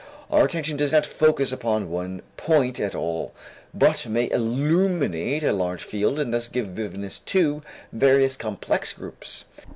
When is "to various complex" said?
7.19-8.93